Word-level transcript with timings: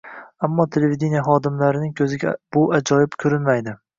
Ammo 0.45 0.63
televideniye 0.77 1.21
xodimlarining 1.27 1.93
ko‘ziga 2.01 2.33
bu 2.57 2.65
ajoyibot 2.81 3.19
ko‘rinmaydi. 3.25 3.79